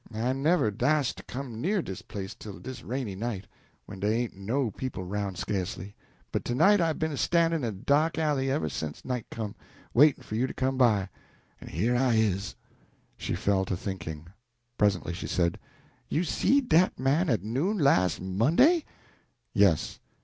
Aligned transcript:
En 0.11 0.25
I 0.25 0.33
never 0.33 0.71
dast 0.71 1.17
to 1.17 1.23
come 1.25 1.61
near 1.61 1.83
dis 1.83 2.01
place 2.01 2.33
till 2.33 2.57
dis 2.57 2.81
rainy 2.81 3.13
night, 3.13 3.45
when 3.85 3.99
dey 3.99 4.19
ain't 4.23 4.35
no 4.35 4.71
people 4.71 5.03
roun' 5.03 5.35
sca'cely. 5.35 5.93
But 6.31 6.43
to 6.45 6.55
night 6.55 6.81
I 6.81 6.93
be'n 6.93 7.11
a 7.11 7.17
stannin' 7.17 7.63
in 7.63 7.81
de 7.81 7.85
dark 7.85 8.17
alley 8.17 8.49
ever 8.49 8.67
sence 8.67 9.05
night 9.05 9.27
come, 9.29 9.53
waitin' 9.93 10.23
for 10.23 10.33
you 10.33 10.47
to 10.47 10.53
go 10.55 10.71
by. 10.71 11.09
En 11.61 11.67
here 11.67 11.95
I 11.95 12.15
is." 12.15 12.55
She 13.15 13.35
fell 13.35 13.63
to 13.65 13.77
thinking. 13.77 14.25
Presently 14.75 15.13
she 15.13 15.27
said 15.27 15.59
"You 16.09 16.23
seed 16.23 16.67
dat 16.67 16.97
man 16.99 17.29
at 17.29 17.43
noon, 17.43 17.77
las' 17.77 18.19
Monday?" 18.19 18.85
"Yes." 19.53 19.99